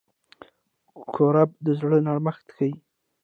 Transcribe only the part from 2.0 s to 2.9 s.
نرمښت ښيي.